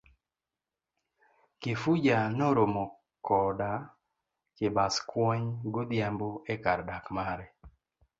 [1.61, 2.83] kifuja noromo
[3.27, 3.71] koda
[4.55, 7.47] Chebaskwony godhiambo ekar dak mare.